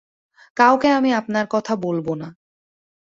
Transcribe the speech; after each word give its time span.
কাউকে 0.57 0.87
আমি 0.89 1.09
আপনার 1.13 1.45
কথা 1.49 1.73
বলব 1.75 2.07
না। 2.15 2.27